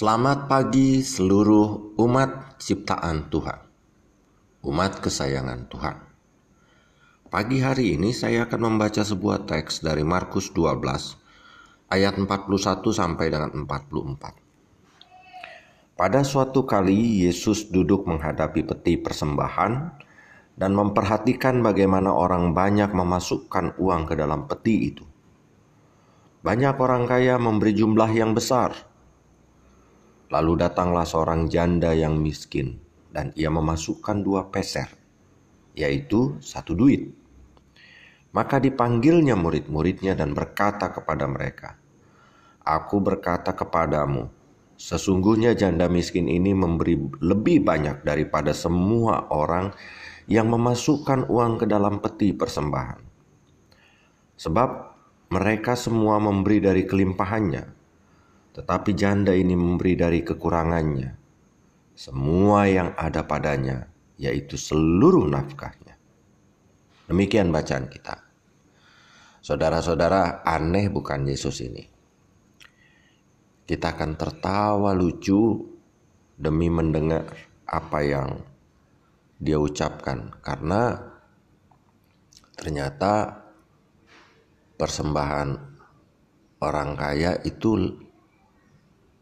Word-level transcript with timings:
Selamat 0.00 0.48
pagi 0.48 1.04
seluruh 1.04 1.92
umat 2.00 2.56
ciptaan 2.56 3.28
Tuhan, 3.28 3.60
umat 4.64 4.96
kesayangan 4.96 5.68
Tuhan. 5.68 5.96
Pagi 7.28 7.60
hari 7.60 8.00
ini 8.00 8.16
saya 8.16 8.48
akan 8.48 8.60
membaca 8.64 9.04
sebuah 9.04 9.44
teks 9.44 9.84
dari 9.84 10.00
Markus 10.00 10.56
12 10.56 11.92
ayat 11.92 12.16
41 12.16 12.80
sampai 12.80 13.28
dengan 13.28 13.52
44. 13.52 16.00
Pada 16.00 16.24
suatu 16.24 16.64
kali 16.64 17.28
Yesus 17.28 17.68
duduk 17.68 18.08
menghadapi 18.08 18.64
peti 18.64 18.96
persembahan 18.96 20.00
dan 20.56 20.80
memperhatikan 20.80 21.60
bagaimana 21.60 22.08
orang 22.08 22.56
banyak 22.56 22.88
memasukkan 22.88 23.76
uang 23.76 24.08
ke 24.08 24.16
dalam 24.16 24.48
peti 24.48 24.96
itu. 24.96 25.04
Banyak 26.40 26.80
orang 26.80 27.04
kaya 27.04 27.36
memberi 27.36 27.76
jumlah 27.76 28.08
yang 28.16 28.32
besar 28.32 28.88
Lalu 30.30 30.62
datanglah 30.62 31.02
seorang 31.02 31.50
janda 31.50 31.90
yang 31.90 32.14
miskin, 32.14 32.78
dan 33.10 33.34
ia 33.34 33.50
memasukkan 33.50 34.22
dua 34.22 34.46
peser, 34.46 34.86
yaitu 35.74 36.38
satu 36.38 36.78
duit. 36.78 37.10
Maka 38.30 38.62
dipanggilnya 38.62 39.34
murid-muridnya 39.34 40.14
dan 40.14 40.30
berkata 40.30 40.94
kepada 40.94 41.26
mereka, 41.26 41.74
Aku 42.62 43.02
berkata 43.02 43.50
kepadamu, 43.58 44.30
sesungguhnya 44.78 45.58
janda 45.58 45.90
miskin 45.90 46.30
ini 46.30 46.54
memberi 46.54 46.94
lebih 47.18 47.66
banyak 47.66 48.06
daripada 48.06 48.54
semua 48.54 49.26
orang 49.34 49.74
yang 50.30 50.46
memasukkan 50.46 51.26
uang 51.26 51.58
ke 51.58 51.66
dalam 51.66 51.98
peti 51.98 52.30
persembahan. 52.30 53.02
Sebab 54.38 54.70
mereka 55.34 55.74
semua 55.74 56.22
memberi 56.22 56.62
dari 56.62 56.86
kelimpahannya, 56.86 57.79
tetapi 58.56 58.94
janda 58.98 59.34
ini 59.34 59.54
memberi 59.54 59.94
dari 59.94 60.20
kekurangannya 60.26 61.20
semua 62.00 62.64
yang 62.64 62.96
ada 62.96 63.28
padanya, 63.28 63.84
yaitu 64.16 64.56
seluruh 64.56 65.28
nafkahnya. 65.28 66.00
Demikian 67.04 67.52
bacaan 67.52 67.92
kita. 67.92 68.16
Saudara-saudara, 69.44 70.40
aneh 70.40 70.88
bukan 70.88 71.28
Yesus 71.28 71.60
ini. 71.60 71.84
Kita 73.68 73.92
akan 73.92 74.16
tertawa 74.16 74.96
lucu 74.96 75.60
demi 76.40 76.72
mendengar 76.72 77.28
apa 77.68 78.00
yang 78.00 78.48
dia 79.36 79.60
ucapkan 79.60 80.32
karena 80.40 81.04
ternyata 82.56 83.44
persembahan 84.80 85.48
orang 86.64 86.90
kaya 86.96 87.36
itu 87.44 88.00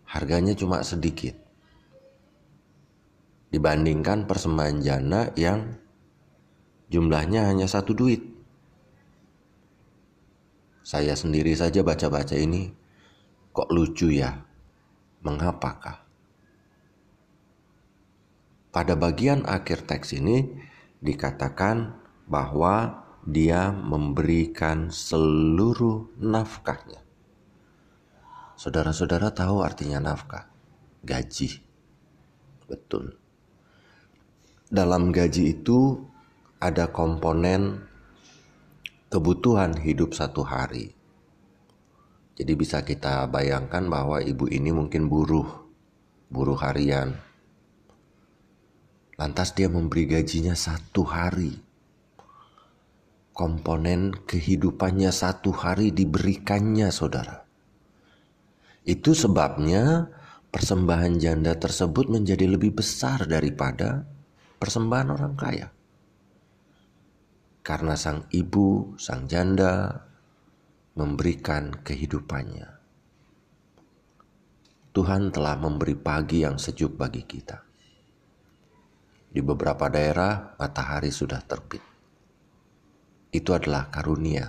harganya 0.09 0.57
cuma 0.57 0.81
sedikit 0.81 1.37
dibandingkan 3.49 4.29
persembahan 4.29 4.79
jana 4.85 5.33
yang 5.37 5.77
jumlahnya 6.93 7.49
hanya 7.49 7.69
satu 7.69 7.97
duit. 7.97 8.25
Saya 10.85 11.13
sendiri 11.13 11.53
saja 11.53 11.85
baca-baca 11.85 12.37
ini 12.37 12.73
kok 13.53 13.69
lucu 13.69 14.09
ya. 14.13 14.45
Mengapakah? 15.19 16.07
Pada 18.73 18.95
bagian 18.95 19.43
akhir 19.45 19.85
teks 19.85 20.15
ini 20.15 20.47
dikatakan 21.03 21.99
bahwa 22.31 23.05
dia 23.27 23.75
memberikan 23.75 24.95
seluruh 24.95 26.09
nafkahnya. 26.17 27.08
Saudara-saudara 28.59 29.31
tahu 29.31 29.63
artinya 29.63 30.03
nafkah, 30.03 30.51
gaji. 31.07 31.63
Betul. 32.67 33.15
Dalam 34.67 35.15
gaji 35.15 35.55
itu 35.55 36.03
ada 36.59 36.91
komponen 36.91 37.87
kebutuhan 39.15 39.79
hidup 39.79 40.11
satu 40.11 40.43
hari. 40.43 40.91
Jadi 42.35 42.53
bisa 42.59 42.83
kita 42.83 43.31
bayangkan 43.31 43.87
bahwa 43.87 44.19
ibu 44.19 44.51
ini 44.51 44.75
mungkin 44.75 45.07
buruh, 45.07 45.47
buruh 46.27 46.59
harian. 46.59 47.15
Lantas 49.15 49.55
dia 49.55 49.71
memberi 49.71 50.11
gajinya 50.11 50.59
satu 50.59 51.07
hari. 51.07 51.55
Komponen 53.31 54.19
kehidupannya 54.27 55.15
satu 55.15 55.55
hari 55.55 55.95
diberikannya 55.95 56.91
saudara. 56.91 57.48
Itu 58.89 59.13
sebabnya 59.13 60.09
persembahan 60.49 61.21
janda 61.21 61.53
tersebut 61.61 62.09
menjadi 62.09 62.49
lebih 62.49 62.81
besar 62.81 63.29
daripada 63.29 64.09
persembahan 64.57 65.09
orang 65.13 65.35
kaya. 65.37 65.69
Karena 67.61 68.01
sang 68.01 68.25
ibu, 68.33 68.97
sang 68.97 69.29
janda 69.29 69.93
memberikan 70.97 71.85
kehidupannya. 71.85 72.81
Tuhan 74.97 75.37
telah 75.37 75.61
memberi 75.61 75.93
pagi 75.93 76.41
yang 76.49 76.57
sejuk 76.57 76.97
bagi 76.97 77.29
kita. 77.29 77.61
Di 79.29 79.45
beberapa 79.45 79.93
daerah 79.93 80.57
matahari 80.57 81.13
sudah 81.13 81.45
terbit. 81.45 81.85
Itu 83.29 83.53
adalah 83.53 83.93
karunia 83.93 84.49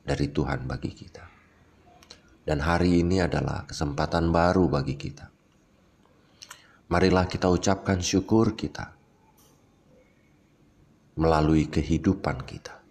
dari 0.00 0.32
Tuhan 0.32 0.64
bagi 0.64 0.88
kita. 0.96 1.33
Dan 2.44 2.60
hari 2.60 3.00
ini 3.00 3.24
adalah 3.24 3.64
kesempatan 3.64 4.28
baru 4.28 4.68
bagi 4.68 5.00
kita. 5.00 5.32
Marilah 6.92 7.24
kita 7.24 7.48
ucapkan 7.48 8.04
syukur 8.04 8.52
kita 8.52 8.92
melalui 11.16 11.72
kehidupan 11.72 12.44
kita, 12.44 12.84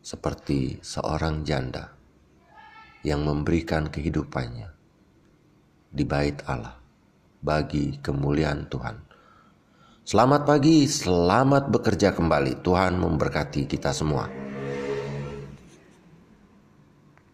seperti 0.00 0.80
seorang 0.80 1.44
janda 1.44 1.92
yang 3.04 3.28
memberikan 3.28 3.92
kehidupannya 3.92 4.72
di 5.92 6.04
bait 6.08 6.40
Allah 6.48 6.80
bagi 7.44 8.00
kemuliaan 8.00 8.72
Tuhan. 8.72 8.96
Selamat 10.06 10.48
pagi, 10.48 10.88
selamat 10.88 11.68
bekerja 11.68 12.16
kembali. 12.16 12.64
Tuhan 12.64 12.96
memberkati 12.96 13.68
kita 13.68 13.92
semua. 13.92 14.45